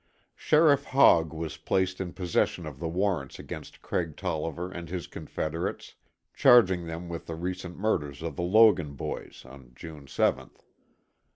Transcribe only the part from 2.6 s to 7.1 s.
of the warrants against Craig Tolliver and his confederates, charging them